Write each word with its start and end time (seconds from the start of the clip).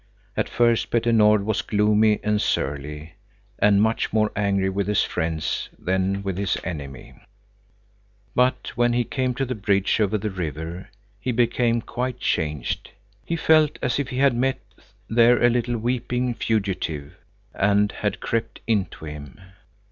At 0.35 0.49
first 0.49 0.89
Petter 0.89 1.11
Nord 1.11 1.45
was 1.45 1.61
gloomy 1.61 2.19
and 2.23 2.41
surly, 2.41 3.13
and 3.59 3.79
much 3.83 4.11
more 4.11 4.31
angry 4.35 4.67
with 4.67 4.87
his 4.87 5.03
friends 5.03 5.69
than 5.77 6.23
with 6.23 6.39
his 6.39 6.57
enemy. 6.63 7.13
But 8.33 8.71
when 8.75 8.93
he 8.93 9.03
came 9.03 9.35
to 9.35 9.45
the 9.45 9.53
bridge 9.53 9.99
over 9.99 10.17
the 10.17 10.31
river, 10.31 10.89
he 11.19 11.31
became 11.31 11.81
quite 11.83 12.17
changed. 12.19 12.89
He 13.27 13.35
felt 13.35 13.77
as 13.83 13.99
if 13.99 14.09
he 14.09 14.17
had 14.17 14.33
met 14.35 14.59
there 15.07 15.39
a 15.43 15.51
little, 15.51 15.77
weeping 15.77 16.33
fugitive, 16.33 17.13
and 17.53 17.91
had 17.91 18.19
crept 18.19 18.59
into 18.65 19.05
him. 19.05 19.39